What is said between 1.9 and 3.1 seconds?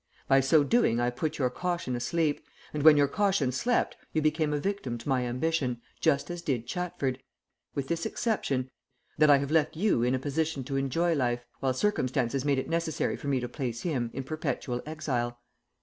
asleep, and when your